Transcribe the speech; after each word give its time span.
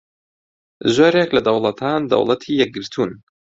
زۆرێک 0.95 1.29
لە 1.37 1.41
دەوڵەتان 1.47 2.01
دەوڵەتی 2.11 2.59
یەکگرتوون 2.61 3.11